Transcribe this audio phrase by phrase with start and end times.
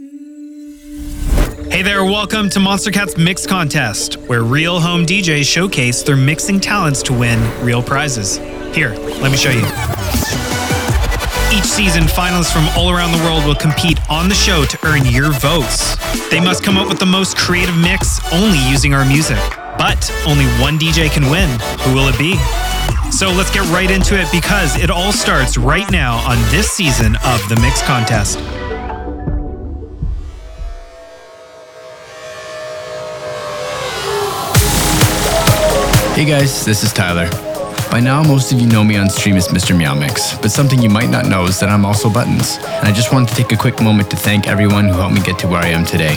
[0.00, 7.02] Hey there, welcome to Monstercat's Mix Contest, where real home DJs showcase their mixing talents
[7.02, 8.38] to win real prizes.
[8.74, 9.60] Here, let me show you.
[11.52, 15.04] Each season, finalists from all around the world will compete on the show to earn
[15.04, 15.96] your votes.
[16.30, 19.36] They must come up with the most creative mix only using our music.
[19.76, 21.60] But only one DJ can win.
[21.80, 22.38] Who will it be?
[23.10, 27.16] So let's get right into it because it all starts right now on this season
[27.16, 28.38] of the Mix Contest.
[36.20, 37.30] Hey guys, this is Tyler.
[37.90, 39.74] By now, most of you know me on stream as Mr.
[39.74, 42.92] Meow Mix, but something you might not know is that I'm also Buttons, and I
[42.92, 45.48] just wanted to take a quick moment to thank everyone who helped me get to
[45.48, 46.14] where I am today.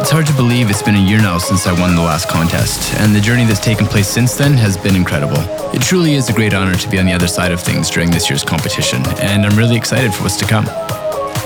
[0.00, 2.92] It's hard to believe it's been a year now since I won the last contest,
[2.94, 5.38] and the journey that's taken place since then has been incredible.
[5.72, 8.10] It truly is a great honor to be on the other side of things during
[8.10, 10.66] this year's competition, and I'm really excited for what's to come.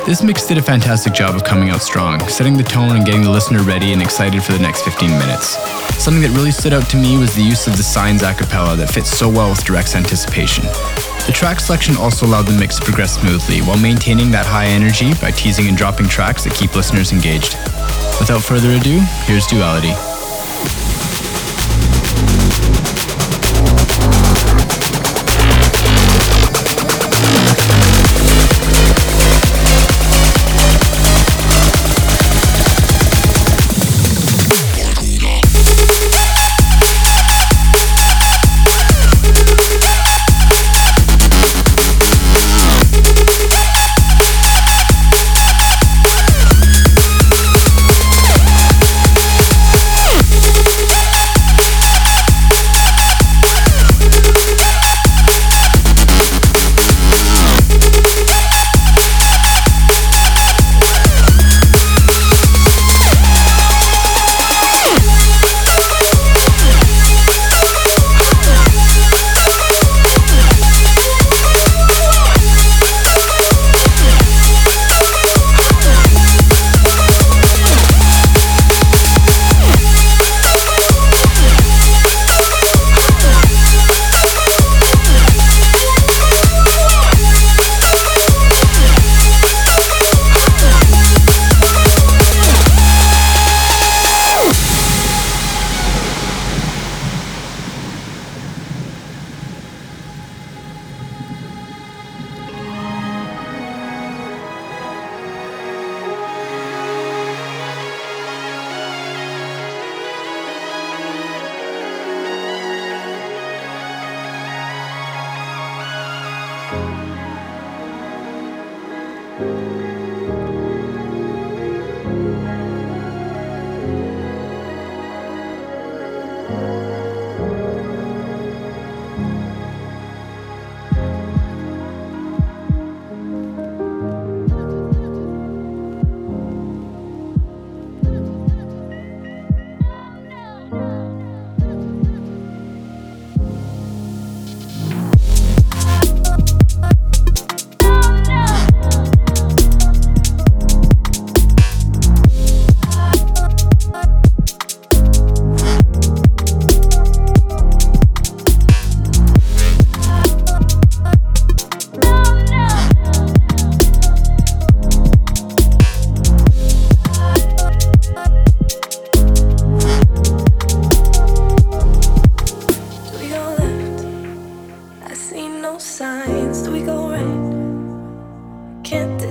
[0.06, 3.22] This mix did a fantastic job of coming out strong, setting the tone and getting
[3.22, 5.56] the listener ready and excited for the next 15 minutes.
[6.02, 8.76] Something that really stood out to me was the use of the signs a cappella
[8.76, 10.64] that fits so well with Direct's anticipation.
[11.26, 15.12] The track selection also allowed the mix to progress smoothly while maintaining that high energy
[15.20, 17.56] by teasing and dropping tracks that keep listeners engaged.
[18.18, 19.92] Without further ado, here's Duality.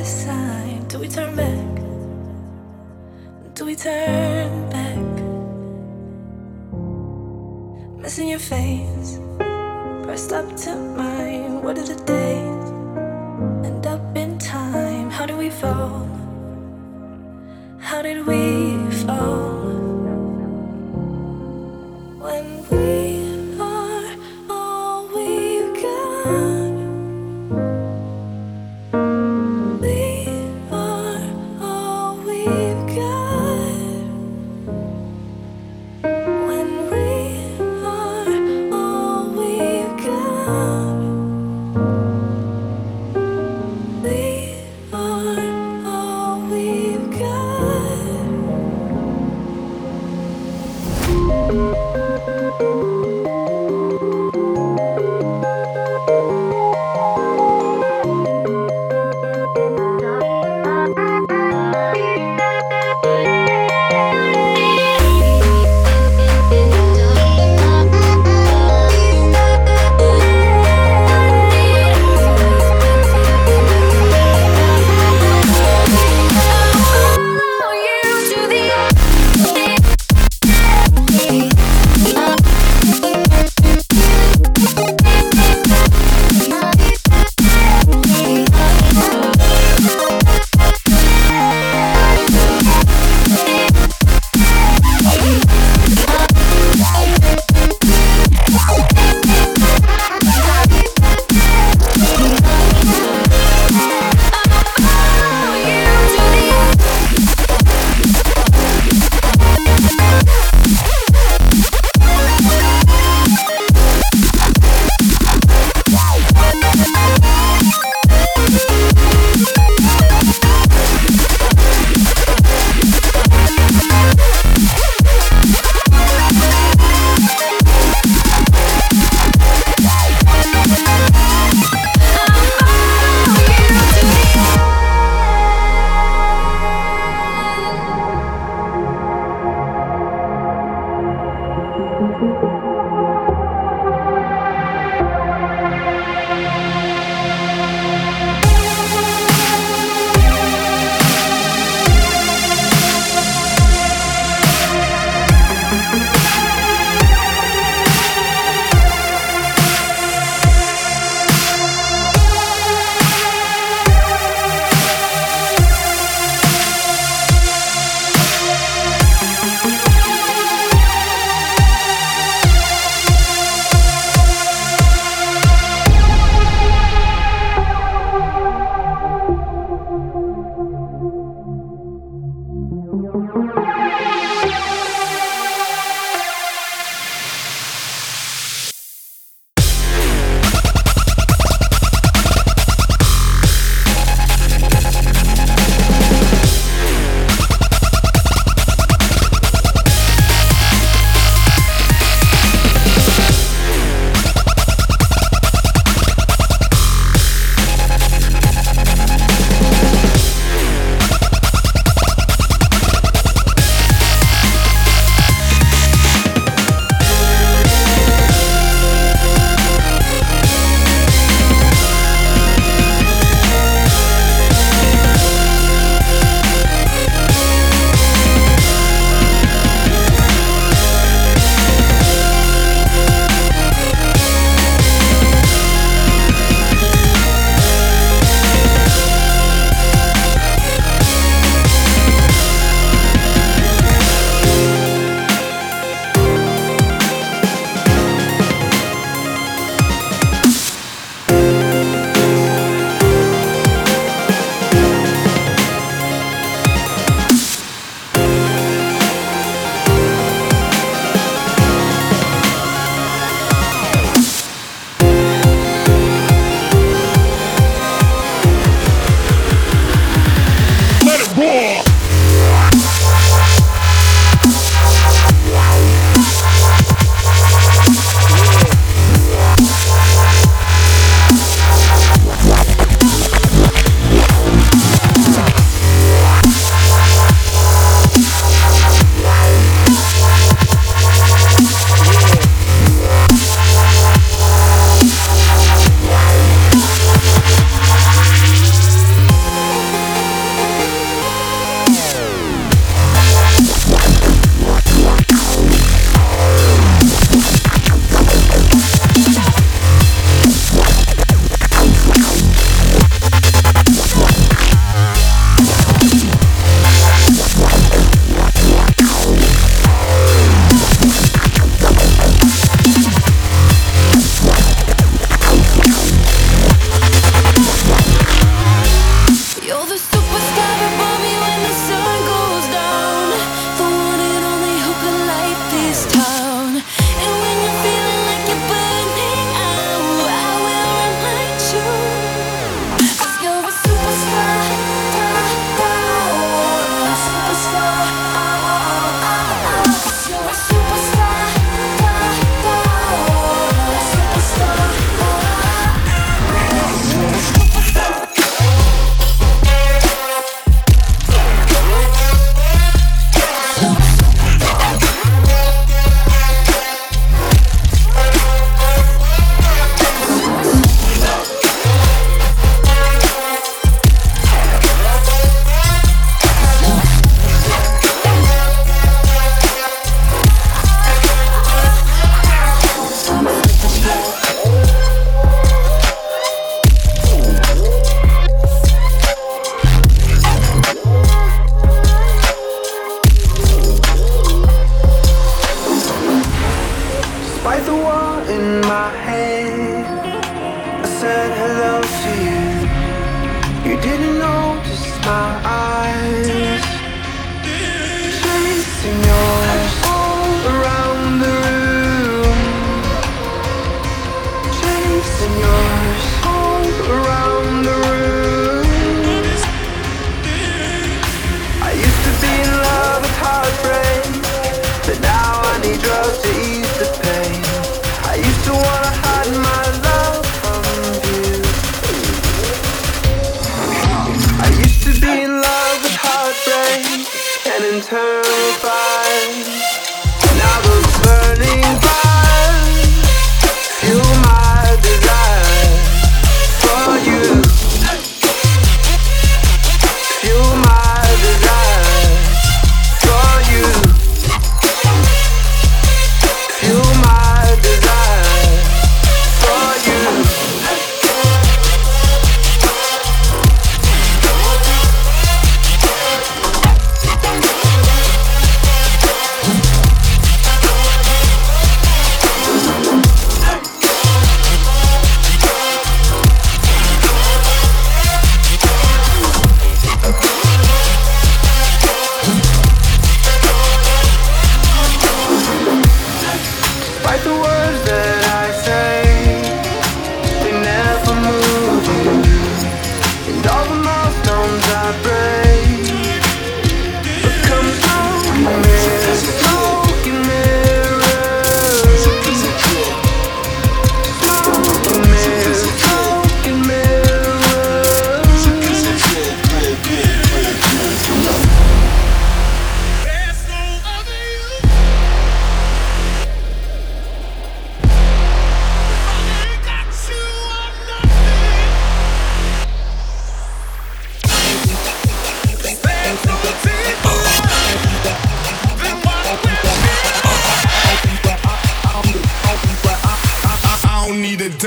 [0.09, 0.88] side?
[0.88, 1.75] Do we turn back?
[3.53, 4.97] Do we turn back?
[8.02, 9.20] Missing your face,
[10.03, 11.62] pressed up to mine.
[11.62, 12.68] What are the days?
[13.68, 15.09] End up in time.
[15.12, 16.08] How do we fall?
[17.80, 19.39] How did we fall?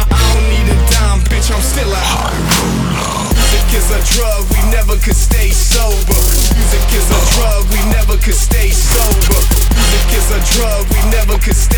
[0.10, 2.02] don't need a dime, bitch, I'm still a.
[3.38, 6.18] Music is a drug, we never could stay sober.
[6.58, 9.38] Music is a drug, we never could stay sober.
[9.78, 11.77] Music is a drug, we never could stay